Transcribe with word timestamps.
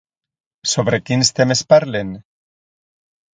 Sobre 0.71 0.99
quins 1.09 1.31
temes 1.41 1.61
parlen? 1.75 2.15